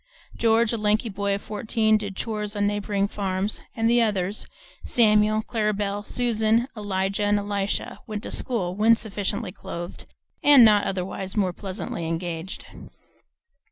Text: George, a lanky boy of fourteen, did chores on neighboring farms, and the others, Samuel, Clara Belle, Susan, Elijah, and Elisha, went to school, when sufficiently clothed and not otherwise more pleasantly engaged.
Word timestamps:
George, 0.35 0.73
a 0.73 0.77
lanky 0.79 1.09
boy 1.09 1.35
of 1.35 1.43
fourteen, 1.43 1.95
did 1.95 2.15
chores 2.15 2.55
on 2.55 2.65
neighboring 2.65 3.07
farms, 3.07 3.61
and 3.75 3.87
the 3.87 4.01
others, 4.01 4.47
Samuel, 4.83 5.43
Clara 5.43 5.73
Belle, 5.75 6.03
Susan, 6.03 6.67
Elijah, 6.75 7.25
and 7.25 7.37
Elisha, 7.37 7.99
went 8.07 8.23
to 8.23 8.31
school, 8.31 8.73
when 8.75 8.95
sufficiently 8.95 9.51
clothed 9.51 10.05
and 10.41 10.65
not 10.65 10.85
otherwise 10.85 11.37
more 11.37 11.53
pleasantly 11.53 12.07
engaged. 12.07 12.65